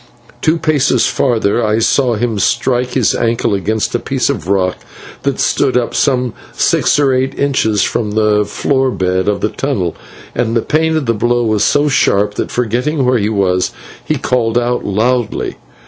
[0.41, 4.77] Two paces farther I saw him strike his ankle against a piece of rock
[5.21, 9.95] that stood up some six or eight inches from the floor bed of the tunnel,
[10.33, 14.15] and the pain of the blow was so sharp that, forgetting where he was, he
[14.15, 15.57] called out loudly.